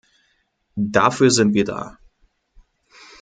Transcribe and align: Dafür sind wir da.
Dafür 0.77 1.29
sind 1.29 1.53
wir 1.53 1.63
da. 1.63 1.99